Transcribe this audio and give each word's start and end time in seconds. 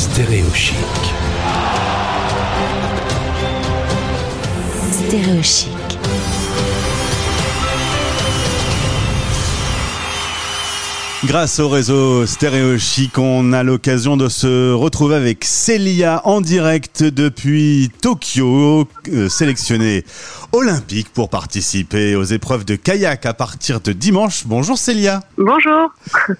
Stéréochic. 0.00 0.76
Stéréochic. 4.90 5.79
Grâce 11.26 11.58
au 11.58 11.68
réseau 11.68 12.24
Stéréo 12.24 12.78
Chic, 12.78 13.18
on 13.18 13.52
a 13.52 13.62
l'occasion 13.62 14.16
de 14.16 14.30
se 14.30 14.72
retrouver 14.72 15.16
avec 15.16 15.44
Célia 15.44 16.22
en 16.24 16.40
direct 16.40 17.02
depuis 17.02 17.90
Tokyo, 18.00 18.88
euh, 19.12 19.28
sélectionnée 19.28 20.04
olympique 20.52 21.12
pour 21.12 21.28
participer 21.28 22.16
aux 22.16 22.24
épreuves 22.24 22.64
de 22.64 22.74
kayak 22.74 23.26
à 23.26 23.34
partir 23.34 23.82
de 23.82 23.92
dimanche. 23.92 24.44
Bonjour 24.46 24.78
Célia. 24.78 25.20
Bonjour. 25.36 25.92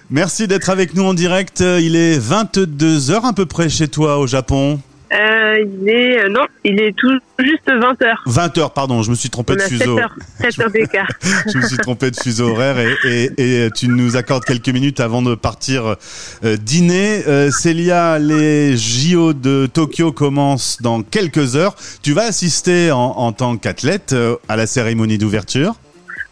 Merci 0.09 0.47
d'être 0.47 0.71
avec 0.71 0.95
nous 0.95 1.03
en 1.03 1.13
direct. 1.13 1.59
Il 1.59 1.95
est 1.95 2.17
22h 2.17 3.23
à 3.23 3.33
peu 3.33 3.45
près 3.45 3.69
chez 3.69 3.87
toi 3.87 4.17
au 4.17 4.25
Japon. 4.25 4.79
Euh, 5.13 5.65
il 5.83 5.89
est 5.89 6.23
euh, 6.23 6.29
non, 6.29 6.45
il 6.63 6.79
est 6.79 6.95
tout 6.95 7.11
juste 7.39 7.67
20 7.67 7.99
h 7.99 8.15
20 8.27 8.57
h 8.57 8.73
pardon, 8.73 9.03
je 9.03 9.09
me 9.09 9.15
suis 9.15 9.29
trompé 9.29 9.53
On 9.53 9.55
de 9.57 9.61
a 9.61 9.67
7 9.67 9.77
fuseau. 9.77 9.99
heures, 9.99 10.15
7 10.39 10.59
heures 10.61 10.71
d'écart. 10.71 11.07
je 11.51 11.57
me 11.57 11.63
suis 11.67 11.77
trompé 11.77 12.11
de 12.11 12.15
fuseau 12.15 12.51
horaire 12.51 12.79
et, 12.79 12.95
et- 13.37 13.65
et 13.65 13.71
tu 13.71 13.89
nous 13.89 14.15
accordes 14.15 14.45
quelques 14.45 14.69
minutes 14.69 15.01
avant 15.01 15.21
de 15.21 15.35
partir 15.35 15.97
euh, 16.45 16.55
dîner. 16.55 17.23
Euh, 17.27 17.51
Célia, 17.51 18.19
les 18.19 18.77
JO 18.77 19.33
de 19.33 19.65
Tokyo 19.71 20.13
commencent 20.13 20.81
dans 20.81 21.01
quelques 21.03 21.57
heures. 21.57 21.75
Tu 22.01 22.13
vas 22.13 22.23
assister 22.23 22.91
en, 22.91 22.97
en 22.99 23.33
tant 23.33 23.57
qu'athlète 23.57 24.13
euh, 24.13 24.37
à 24.47 24.55
la 24.55 24.65
cérémonie 24.65 25.17
d'ouverture. 25.17 25.75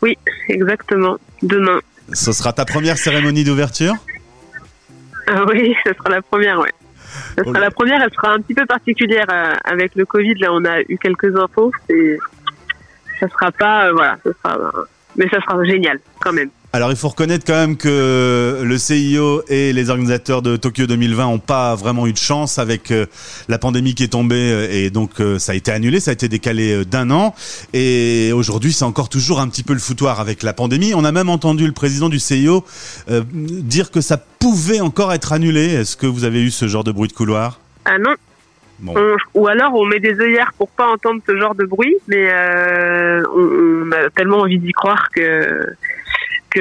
Oui, 0.01 0.17
exactement. 0.47 1.17
Demain. 1.43 1.81
Ce 2.13 2.31
sera 2.31 2.53
ta 2.53 2.63
première 2.63 2.97
cérémonie 2.97 3.43
d'ouverture? 3.43 3.93
Ah 5.27 5.43
oui, 5.49 5.75
ce 5.85 5.93
sera 5.93 6.09
la 6.09 6.21
première, 6.21 6.59
ouais. 6.59 6.71
Ce 7.37 7.43
sera 7.43 7.59
la 7.59 7.71
première, 7.71 8.01
elle 8.01 8.13
sera 8.13 8.33
un 8.33 8.39
petit 8.39 8.53
peu 8.53 8.65
particulière 8.65 9.27
euh, 9.31 9.53
avec 9.63 9.95
le 9.95 10.05
Covid. 10.05 10.35
Là, 10.35 10.49
on 10.51 10.65
a 10.65 10.81
eu 10.81 10.97
quelques 10.97 11.35
infos. 11.35 11.71
Ça 13.19 13.27
sera 13.27 13.51
pas, 13.51 13.87
euh, 13.87 13.93
voilà, 13.93 14.17
sera, 14.23 14.57
euh, 14.57 14.83
mais 15.15 15.27
ça 15.29 15.41
sera 15.41 15.63
génial 15.65 15.99
quand 16.19 16.33
même. 16.33 16.49
Alors 16.71 16.91
il 16.91 16.97
faut 16.97 17.07
reconnaître 17.07 17.45
quand 17.47 17.55
même 17.55 17.77
que 17.77 18.61
le 18.63 18.77
CIO 18.77 19.41
et 19.47 19.73
les 19.73 19.89
organisateurs 19.89 20.43
de 20.43 20.55
Tokyo 20.55 20.85
2020 20.85 21.25
ont 21.25 21.39
pas 21.39 21.73
vraiment 21.73 22.05
eu 22.05 22.13
de 22.13 22.19
chance 22.19 22.59
avec 22.59 22.93
la 23.47 23.57
pandémie 23.57 23.95
qui 23.95 24.03
est 24.03 24.09
tombée 24.09 24.67
et 24.69 24.91
donc 24.91 25.13
ça 25.39 25.53
a 25.53 25.55
été 25.55 25.71
annulé, 25.71 25.99
ça 25.99 26.11
a 26.11 26.13
été 26.13 26.27
décalé 26.27 26.85
d'un 26.85 27.09
an 27.09 27.33
et 27.73 28.29
aujourd'hui 28.35 28.71
c'est 28.71 28.85
encore 28.85 29.09
toujours 29.09 29.39
un 29.39 29.49
petit 29.49 29.63
peu 29.63 29.73
le 29.73 29.79
foutoir 29.79 30.19
avec 30.19 30.43
la 30.43 30.53
pandémie. 30.53 30.93
On 30.93 31.05
a 31.05 31.11
même 31.11 31.29
entendu 31.29 31.65
le 31.65 31.73
président 31.73 32.07
du 32.07 32.19
CIO 32.19 32.63
dire 33.07 33.89
que 33.89 33.99
ça 33.99 34.17
pouvait 34.49 34.81
encore 34.81 35.13
être 35.13 35.31
annulé. 35.33 35.73
Est-ce 35.73 35.95
que 35.95 36.07
vous 36.07 36.23
avez 36.23 36.41
eu 36.41 36.49
ce 36.51 36.67
genre 36.67 36.83
de 36.83 36.91
bruit 36.91 37.07
de 37.07 37.13
couloir? 37.13 37.59
Ah 37.85 37.97
non. 37.99 38.15
Bon. 38.79 38.93
On- 38.97 39.39
ou 39.41 39.47
alors 39.47 39.73
on 39.75 39.85
met 39.85 39.99
des 39.99 40.19
œillères 40.19 40.53
pour 40.57 40.69
pas 40.69 40.87
entendre 40.87 41.21
ce 41.27 41.37
genre 41.37 41.53
de 41.53 41.65
bruit, 41.65 41.95
mais 42.07 42.29
euh, 42.31 43.21
on, 43.35 43.87
on 43.87 43.91
a 43.91 44.09
tellement 44.09 44.39
envie 44.39 44.57
d'y 44.57 44.71
croire 44.71 45.09
que 45.13 45.65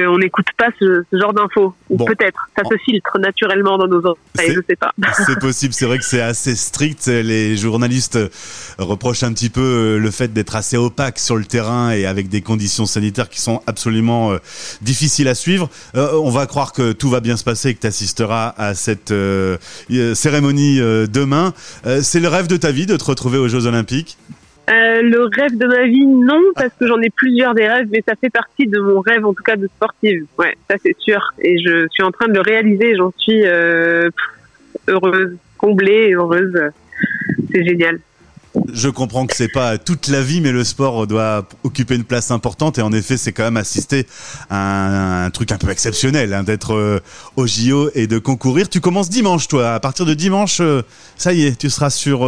qu'on 0.01 0.17
n'écoute 0.17 0.47
pas 0.57 0.67
ce, 0.79 1.03
ce 1.11 1.19
genre 1.19 1.33
d'infos. 1.33 1.73
Ou 1.89 1.97
Bon. 1.97 2.05
peut-être, 2.05 2.49
ça 2.57 2.63
se 2.69 2.75
filtre 2.83 3.17
naturellement 3.19 3.77
dans 3.77 3.87
nos 3.87 3.99
oreilles, 4.05 4.53
je 4.55 4.61
sais 4.69 4.75
pas. 4.75 4.93
C'est 5.25 5.39
possible, 5.39 5.73
c'est 5.73 5.85
vrai 5.85 5.97
que 5.97 6.05
c'est 6.05 6.21
assez 6.21 6.55
strict. 6.55 7.07
Les 7.07 7.57
journalistes 7.57 8.17
reprochent 8.77 9.23
un 9.23 9.33
petit 9.33 9.49
peu 9.49 9.61
euh, 9.61 9.97
le 9.97 10.11
fait 10.11 10.31
d'être 10.31 10.55
assez 10.55 10.77
opaque 10.77 11.19
sur 11.19 11.35
le 11.35 11.45
terrain 11.45 11.91
et 11.91 12.05
avec 12.05 12.29
des 12.29 12.41
conditions 12.41 12.85
sanitaires 12.85 13.29
qui 13.29 13.41
sont 13.41 13.61
absolument 13.67 14.31
euh, 14.31 14.37
difficiles 14.81 15.27
à 15.27 15.35
suivre. 15.35 15.69
Euh, 15.95 16.13
on 16.13 16.29
va 16.29 16.45
croire 16.45 16.73
que 16.73 16.91
tout 16.91 17.09
va 17.09 17.19
bien 17.19 17.37
se 17.37 17.43
passer 17.43 17.69
et 17.69 17.73
que 17.75 17.81
tu 17.81 17.87
assisteras 17.87 18.53
à 18.57 18.75
cette 18.75 19.11
euh, 19.11 19.57
cérémonie 20.13 20.79
demain. 20.79 21.53
C'est 22.01 22.19
le 22.19 22.27
rêve 22.27 22.47
de 22.47 22.57
ta 22.57 22.71
vie 22.71 22.85
de 22.85 22.95
te 22.97 23.03
retrouver 23.03 23.37
aux 23.37 23.47
Jeux 23.47 23.65
Olympiques? 23.65 24.17
Euh, 24.69 25.01
le 25.01 25.23
rêve 25.35 25.57
de 25.57 25.65
ma 25.65 25.87
vie, 25.87 26.05
non, 26.05 26.41
parce 26.55 26.71
que 26.79 26.85
j'en 26.85 27.01
ai 27.01 27.09
plusieurs 27.09 27.55
des 27.55 27.67
rêves, 27.67 27.87
mais 27.91 28.03
ça 28.07 28.13
fait 28.15 28.29
partie 28.29 28.67
de 28.67 28.79
mon 28.79 28.99
rêve, 28.99 29.25
en 29.25 29.33
tout 29.33 29.43
cas 29.43 29.55
de 29.55 29.67
sportive. 29.67 30.25
Ouais, 30.37 30.55
ça 30.69 30.75
c'est 30.83 30.95
sûr. 30.99 31.19
Et 31.39 31.57
je 31.59 31.87
suis 31.89 32.03
en 32.03 32.11
train 32.11 32.27
de 32.27 32.33
le 32.33 32.41
réaliser. 32.41 32.95
J'en 32.95 33.11
suis 33.17 33.45
euh, 33.45 34.09
heureuse, 34.87 35.35
comblée, 35.57 36.13
heureuse. 36.13 36.53
C'est 37.51 37.65
génial. 37.65 37.99
Je 38.71 38.89
comprends 38.89 39.25
que 39.25 39.35
c'est 39.35 39.51
pas 39.51 39.77
toute 39.79 40.07
la 40.07 40.21
vie, 40.21 40.41
mais 40.41 40.51
le 40.51 40.63
sport 40.63 41.07
doit 41.07 41.47
occuper 41.63 41.95
une 41.95 42.03
place 42.03 42.29
importante. 42.29 42.77
Et 42.77 42.81
en 42.83 42.91
effet, 42.91 43.17
c'est 43.17 43.31
quand 43.31 43.43
même 43.43 43.57
assister 43.57 44.05
à 44.51 45.25
un, 45.25 45.29
truc 45.31 45.51
un 45.51 45.57
peu 45.57 45.69
exceptionnel 45.69 46.33
hein, 46.33 46.43
d'être 46.43 46.75
euh, 46.75 46.99
au 47.37 47.47
JO 47.47 47.89
et 47.95 48.05
de 48.05 48.19
concourir. 48.19 48.69
Tu 48.69 48.81
commences 48.81 49.09
dimanche, 49.09 49.47
toi. 49.47 49.73
À 49.73 49.79
partir 49.79 50.05
de 50.05 50.13
dimanche, 50.13 50.61
ça 51.15 51.33
y 51.33 51.45
est, 51.45 51.57
tu 51.57 51.71
seras 51.71 51.89
sur 51.89 52.19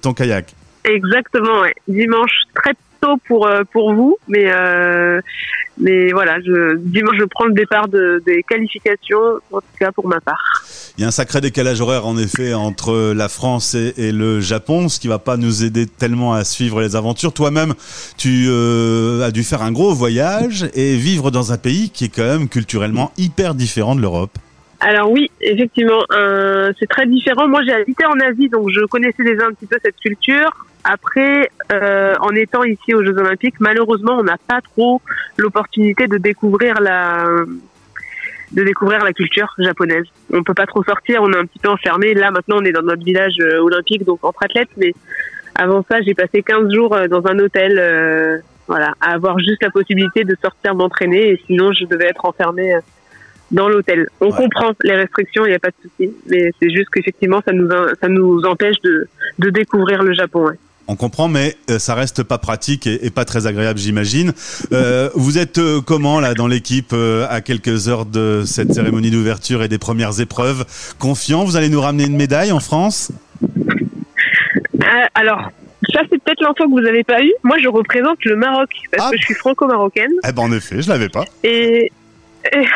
ton 0.00 0.12
kayak. 0.12 0.54
Exactement, 0.84 1.60
ouais. 1.60 1.74
Dimanche 1.88 2.42
très 2.54 2.72
tôt 3.00 3.16
pour 3.26 3.46
euh, 3.46 3.62
pour 3.72 3.94
vous, 3.94 4.16
mais 4.28 4.50
euh, 4.52 5.20
mais 5.78 6.12
voilà, 6.12 6.38
je 6.40 6.76
dimanche 6.76 7.16
je 7.18 7.24
prends 7.24 7.46
le 7.46 7.54
départ 7.54 7.88
de, 7.88 8.22
des 8.26 8.42
qualifications, 8.42 9.40
en 9.50 9.60
tout 9.60 9.66
cas 9.78 9.92
pour 9.92 10.06
ma 10.06 10.20
part. 10.20 10.64
Il 10.96 11.02
y 11.02 11.04
a 11.04 11.08
un 11.08 11.10
sacré 11.10 11.40
décalage 11.40 11.80
horaire, 11.80 12.06
en 12.06 12.18
effet, 12.18 12.52
entre 12.52 13.14
la 13.14 13.28
France 13.28 13.74
et, 13.74 13.94
et 13.96 14.12
le 14.12 14.40
Japon, 14.40 14.88
ce 14.88 15.00
qui 15.00 15.08
va 15.08 15.18
pas 15.18 15.36
nous 15.38 15.64
aider 15.64 15.86
tellement 15.86 16.34
à 16.34 16.44
suivre 16.44 16.80
les 16.82 16.96
aventures. 16.96 17.32
Toi-même, 17.32 17.74
tu 18.18 18.46
euh, 18.48 19.22
as 19.22 19.30
dû 19.30 19.42
faire 19.42 19.62
un 19.62 19.72
gros 19.72 19.94
voyage 19.94 20.68
et 20.74 20.96
vivre 20.96 21.30
dans 21.30 21.52
un 21.52 21.58
pays 21.58 21.90
qui 21.90 22.04
est 22.04 22.14
quand 22.14 22.26
même 22.26 22.48
culturellement 22.48 23.12
hyper 23.16 23.54
différent 23.54 23.94
de 23.94 24.02
l'Europe. 24.02 24.36
Alors 24.80 25.10
oui, 25.10 25.30
effectivement, 25.42 26.02
euh, 26.12 26.72
c'est 26.78 26.88
très 26.88 27.06
différent. 27.06 27.48
Moi, 27.48 27.62
j'ai 27.64 27.72
habité 27.72 28.04
en 28.06 28.18
Asie, 28.20 28.48
donc 28.48 28.70
je 28.70 28.84
connaissais 28.86 29.22
déjà 29.22 29.46
un 29.46 29.52
petit 29.52 29.66
peu 29.66 29.76
cette 29.82 29.96
culture. 29.96 30.50
Après, 30.84 31.50
euh, 31.72 32.14
en 32.20 32.30
étant 32.34 32.64
ici 32.64 32.94
aux 32.94 33.04
Jeux 33.04 33.16
Olympiques, 33.18 33.56
malheureusement, 33.60 34.16
on 34.18 34.22
n'a 34.22 34.36
pas 34.48 34.60
trop 34.60 35.00
l'opportunité 35.36 36.06
de 36.06 36.16
découvrir 36.16 36.80
la 36.80 37.24
de 38.52 38.64
découvrir 38.64 39.04
la 39.04 39.12
culture 39.12 39.46
japonaise. 39.58 40.04
On 40.32 40.42
peut 40.42 40.54
pas 40.54 40.66
trop 40.66 40.82
sortir, 40.82 41.22
on 41.22 41.32
est 41.32 41.36
un 41.36 41.46
petit 41.46 41.60
peu 41.60 41.68
enfermé. 41.68 42.14
Là, 42.14 42.32
maintenant, 42.32 42.56
on 42.58 42.64
est 42.64 42.72
dans 42.72 42.82
notre 42.82 43.04
village 43.04 43.34
euh, 43.40 43.60
olympique, 43.60 44.04
donc 44.04 44.24
entre 44.24 44.42
athlètes. 44.44 44.70
Mais 44.76 44.92
avant 45.54 45.84
ça, 45.88 46.00
j'ai 46.02 46.14
passé 46.14 46.42
15 46.42 46.72
jours 46.74 46.96
euh, 46.96 47.06
dans 47.06 47.24
un 47.28 47.38
hôtel, 47.38 47.76
euh, 47.78 48.38
voilà, 48.66 48.94
à 49.00 49.12
avoir 49.12 49.38
juste 49.38 49.62
la 49.62 49.70
possibilité 49.70 50.24
de 50.24 50.34
sortir 50.42 50.74
m'entraîner. 50.74 51.28
Et 51.30 51.40
sinon, 51.46 51.72
je 51.72 51.84
devais 51.84 52.06
être 52.06 52.24
enfermée 52.24 52.74
euh, 52.74 52.80
dans 53.52 53.68
l'hôtel. 53.68 54.08
On 54.20 54.30
Ouais. 54.30 54.36
comprend 54.36 54.72
les 54.82 54.96
restrictions, 54.96 55.44
il 55.46 55.50
n'y 55.50 55.54
a 55.54 55.60
pas 55.60 55.70
de 55.70 55.74
souci, 55.82 56.12
mais 56.28 56.50
c'est 56.60 56.70
juste 56.70 56.88
qu'effectivement, 56.92 57.40
ça 57.44 57.52
nous 57.52 57.68
ça 58.00 58.08
nous 58.08 58.42
empêche 58.46 58.80
de 58.82 59.06
de 59.38 59.50
découvrir 59.50 60.02
le 60.02 60.12
Japon. 60.12 60.46
ouais. 60.48 60.58
On 60.88 60.96
comprend, 60.96 61.28
mais 61.28 61.56
euh, 61.70 61.78
ça 61.78 61.94
reste 61.94 62.22
pas 62.24 62.38
pratique 62.38 62.86
et, 62.86 63.06
et 63.06 63.10
pas 63.10 63.24
très 63.24 63.46
agréable, 63.46 63.78
j'imagine. 63.78 64.32
Euh, 64.72 65.08
vous 65.14 65.38
êtes 65.38 65.58
euh, 65.58 65.80
comment 65.80 66.18
là 66.18 66.34
dans 66.34 66.48
l'équipe 66.48 66.92
euh, 66.92 67.26
à 67.30 67.40
quelques 67.40 67.88
heures 67.88 68.06
de 68.06 68.42
cette 68.44 68.74
cérémonie 68.74 69.10
d'ouverture 69.12 69.62
et 69.62 69.68
des 69.68 69.78
premières 69.78 70.20
épreuves? 70.20 70.64
Confiant, 70.98 71.44
vous 71.44 71.56
allez 71.56 71.68
nous 71.68 71.80
ramener 71.80 72.04
une 72.06 72.16
médaille 72.16 72.50
en 72.52 72.60
France? 72.60 73.12
Euh, 73.44 74.86
alors. 75.14 75.50
Ça, 75.94 76.00
c'est 76.10 76.22
peut-être 76.22 76.40
l'info 76.42 76.64
que 76.66 76.70
vous 76.70 76.80
n'avez 76.82 77.02
pas 77.04 77.22
eu. 77.22 77.32
Moi, 77.42 77.56
je 77.60 77.66
représente 77.66 78.18
le 78.24 78.36
Maroc 78.36 78.68
parce 78.92 79.08
Ah. 79.08 79.10
que 79.12 79.16
je 79.18 79.24
suis 79.24 79.34
franco-marocaine. 79.34 80.10
Eh 80.28 80.30
ben 80.32 80.42
en 80.42 80.52
effet, 80.52 80.82
je 80.82 80.88
l'avais 80.88 81.08
pas. 81.08 81.24
Et, 81.42 81.90
et, 82.52 82.66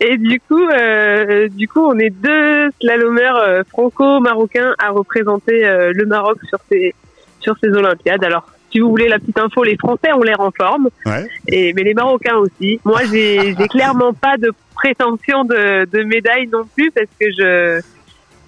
et 0.12 0.16
du 0.16 0.40
coup, 0.40 0.62
euh, 0.68 1.48
du 1.48 1.68
coup, 1.68 1.80
on 1.80 1.98
est 1.98 2.10
deux 2.10 2.70
slalomeurs 2.80 3.36
euh, 3.36 3.62
franco-marocains 3.68 4.74
à 4.78 4.90
représenter 4.90 5.66
euh, 5.66 5.92
le 5.94 6.06
Maroc 6.06 6.38
sur 6.48 6.58
ces 6.70 6.94
sur 7.40 7.56
ces 7.62 7.68
Olympiades. 7.68 8.24
Alors, 8.24 8.46
si 8.72 8.80
vous 8.80 8.88
voulez 8.90 9.08
la 9.08 9.18
petite 9.18 9.38
info, 9.38 9.62
les 9.64 9.76
Français 9.76 10.12
ont 10.14 10.22
l'air 10.22 10.40
en 10.40 10.50
forme, 10.50 10.88
Ouais. 11.06 11.28
et 11.48 11.72
mais 11.74 11.82
les 11.82 11.94
Marocains 11.94 12.36
aussi. 12.36 12.80
Moi, 12.84 13.00
j'ai 13.10 13.54
j'ai 13.58 13.68
clairement 13.68 14.12
pas 14.12 14.36
de 14.36 14.50
prétention 14.74 15.44
de, 15.44 15.84
de 15.84 16.02
médaille 16.04 16.48
non 16.48 16.64
plus 16.74 16.90
parce 16.90 17.08
que 17.20 17.26
je 17.30 17.80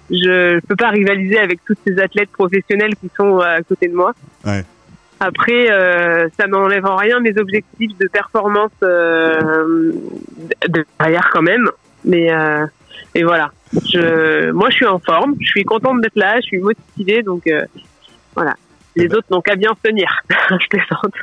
je 0.09 0.59
peux 0.61 0.75
pas 0.77 0.89
rivaliser 0.89 1.37
avec 1.37 1.59
tous 1.65 1.75
ces 1.85 1.99
athlètes 1.99 2.29
professionnels 2.31 2.95
qui 2.95 3.09
sont 3.17 3.39
à 3.39 3.61
côté 3.61 3.87
de 3.89 3.93
moi. 3.95 4.13
Ouais. 4.45 4.63
Après, 5.19 5.71
euh, 5.71 6.27
ça 6.39 6.47
n'enlève 6.47 6.85
en 6.85 6.95
rien 6.95 7.19
mes 7.19 7.37
objectifs 7.37 7.97
de 7.97 8.07
performance 8.07 8.71
euh, 8.83 9.91
de 10.67 10.85
derrière 10.99 11.29
quand 11.31 11.41
même. 11.41 11.69
Mais 12.05 12.31
euh, 12.31 12.65
et 13.15 13.23
voilà. 13.23 13.51
Je, 13.73 14.51
moi, 14.51 14.69
je 14.69 14.75
suis 14.75 14.85
en 14.85 14.99
forme. 14.99 15.35
Je 15.39 15.47
suis 15.47 15.63
contente 15.63 16.01
d'être 16.01 16.15
là. 16.15 16.35
Je 16.37 16.45
suis 16.45 16.59
motivée. 16.59 17.23
Donc 17.23 17.47
euh, 17.47 17.61
voilà. 18.35 18.53
Les 18.95 19.13
autres 19.13 19.27
n'ont 19.31 19.41
qu'à 19.41 19.55
bien 19.55 19.73
se 19.75 19.89
tenir. 19.89 20.09
je 20.29 20.67
plaisante. 20.67 21.13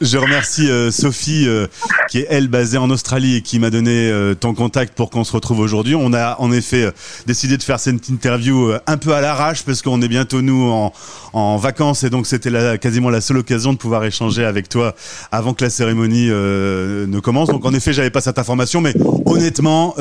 Je, 0.00 0.18
remercie 0.18 0.70
euh, 0.70 0.90
Sophie, 0.90 1.44
euh, 1.46 1.66
qui 2.08 2.18
est 2.18 2.26
elle 2.30 2.48
basée 2.48 2.78
en 2.78 2.90
Australie 2.90 3.36
et 3.36 3.42
qui 3.42 3.58
m'a 3.58 3.70
donné 3.70 4.10
euh, 4.10 4.34
ton 4.34 4.54
contact 4.54 4.94
pour 4.94 5.10
qu'on 5.10 5.24
se 5.24 5.32
retrouve 5.32 5.60
aujourd'hui. 5.60 5.94
On 5.94 6.12
a 6.12 6.36
en 6.40 6.52
effet 6.52 6.90
décidé 7.26 7.56
de 7.56 7.62
faire 7.62 7.80
cette 7.80 8.08
interview 8.08 8.72
un 8.86 8.96
peu 8.96 9.12
à 9.14 9.20
l'arrache 9.20 9.64
parce 9.64 9.82
qu'on 9.82 10.00
est 10.02 10.08
bientôt 10.08 10.42
nous 10.42 10.70
en, 10.70 10.92
en 11.32 11.56
vacances 11.56 12.04
et 12.04 12.10
donc 12.10 12.26
c'était 12.26 12.78
quasiment 12.78 13.10
la 13.10 13.20
seule 13.20 13.38
occasion 13.38 13.72
de 13.72 13.78
pouvoir 13.78 14.04
échanger 14.04 14.44
avec 14.44 14.68
toi 14.68 14.94
avant 15.32 15.54
que 15.54 15.64
la 15.64 15.70
cérémonie 15.70 16.28
ne 16.28 17.20
commence. 17.20 17.48
Donc 17.48 17.64
en 17.64 17.74
effet, 17.74 17.92
j'avais 17.92 18.10
pas 18.10 18.20
cette 18.20 18.38
information, 18.38 18.80
mais 18.80 18.94
honnêtement, 19.26 19.94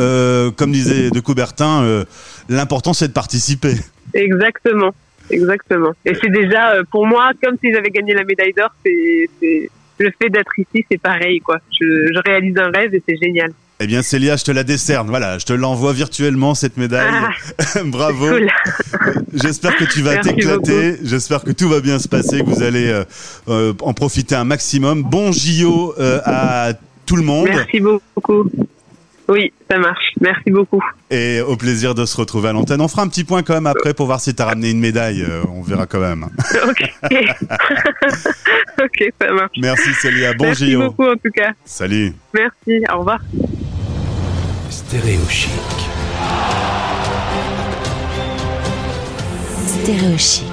comme 0.55 0.71
disait 0.71 1.09
de 1.09 1.19
Coubertin, 1.19 2.05
l'important 2.49 2.93
c'est 2.93 3.07
de 3.07 3.13
participer. 3.13 3.75
Exactement. 4.13 4.93
Exactement. 5.29 5.91
Et 6.05 6.13
c'est 6.15 6.29
déjà, 6.29 6.73
euh, 6.73 6.83
pour 6.89 7.05
moi, 7.05 7.31
comme 7.41 7.55
si 7.63 7.71
j'avais 7.71 7.89
gagné 7.89 8.13
la 8.13 8.23
médaille 8.23 8.53
d'or, 8.53 8.69
c'est, 8.85 9.69
le 9.99 10.11
fait 10.21 10.29
d'être 10.29 10.51
ici, 10.57 10.85
c'est 10.89 10.99
pareil, 10.99 11.39
quoi. 11.39 11.57
Je, 11.79 12.19
réalise 12.25 12.57
un 12.57 12.71
rêve 12.71 12.93
et 12.93 13.01
c'est 13.07 13.17
génial. 13.21 13.51
Eh 13.79 13.87
bien, 13.87 14.01
Célia, 14.01 14.35
je 14.35 14.43
te 14.43 14.51
la 14.51 14.63
décerne. 14.63 15.07
Voilà, 15.07 15.37
je 15.39 15.45
te 15.45 15.53
l'envoie 15.53 15.93
virtuellement, 15.93 16.55
cette 16.55 16.77
médaille. 16.77 17.11
Ah, 17.11 17.83
Bravo. 17.85 18.27
J'espère 19.33 19.75
que 19.75 19.85
tu 19.85 20.01
vas 20.01 20.17
t'éclater. 20.17 20.97
J'espère 21.03 21.43
que 21.43 21.51
tout 21.51 21.67
va 21.67 21.79
bien 21.79 21.99
se 21.99 22.07
passer, 22.07 22.39
que 22.39 22.45
vous 22.45 22.63
allez 22.63 22.89
euh, 22.89 23.03
euh, 23.49 23.73
en 23.81 23.93
profiter 23.93 24.35
un 24.35 24.43
maximum. 24.43 25.03
Bon 25.03 25.31
JO 25.31 25.95
à 25.97 26.73
tout 27.05 27.15
le 27.15 27.23
monde. 27.23 27.47
Merci 27.47 27.79
beaucoup. 27.79 28.49
Oui, 29.29 29.53
ça 29.69 29.77
marche. 29.77 30.13
Merci 30.19 30.51
beaucoup. 30.51 30.83
Et 31.09 31.41
au 31.41 31.55
plaisir 31.55 31.95
de 31.95 32.05
se 32.05 32.17
retrouver 32.17 32.49
à 32.49 32.53
l'antenne. 32.53 32.81
On 32.81 32.87
fera 32.87 33.03
un 33.03 33.07
petit 33.07 33.23
point 33.23 33.43
quand 33.43 33.53
même 33.53 33.67
après 33.67 33.93
pour 33.93 34.05
voir 34.05 34.19
si 34.19 34.35
tu 34.35 34.41
as 34.41 34.45
ramené 34.45 34.71
une 34.71 34.79
médaille. 34.79 35.21
Euh, 35.21 35.43
on 35.49 35.61
verra 35.61 35.85
quand 35.85 35.99
même. 35.99 36.27
ok. 36.67 36.93
ok, 38.83 39.13
ça 39.21 39.31
marche. 39.31 39.57
Merci 39.57 39.93
Célia. 39.93 40.33
Bon 40.33 40.45
Merci 40.45 40.75
beaucoup 40.75 41.05
en 41.05 41.15
tout 41.15 41.31
cas. 41.33 41.51
Salut. 41.63 42.13
Merci. 42.33 42.83
Au 42.93 42.99
revoir. 42.99 43.19
Stéréo 44.69 45.21
chic. 45.29 45.51
Stéréo 49.67 50.17
chic. 50.17 50.52